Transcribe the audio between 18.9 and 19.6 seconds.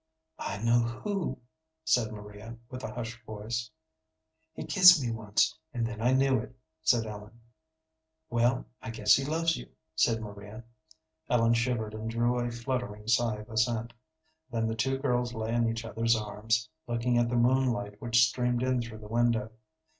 the window.